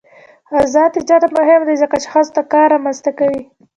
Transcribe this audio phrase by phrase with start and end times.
[0.61, 3.41] آزاد تجارت مهم دی ځکه چې ښځو ته کار رامنځته کوي.